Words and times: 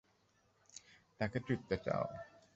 তাকে 1.19 1.37
চুদতে 1.47 1.75
চাও? 1.85 2.05